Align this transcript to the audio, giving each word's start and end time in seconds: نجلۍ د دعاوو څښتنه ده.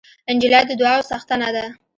نجلۍ 0.35 0.63
د 0.67 0.71
دعاوو 0.79 1.07
څښتنه 1.09 1.47
ده. 1.55 1.65